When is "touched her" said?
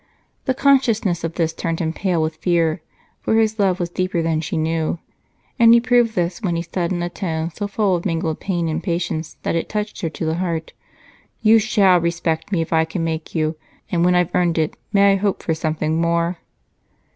9.69-10.09